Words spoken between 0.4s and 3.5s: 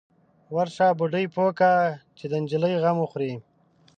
_ورشه، بوډۍ پوه که چې د نجلۍ غم وخوري.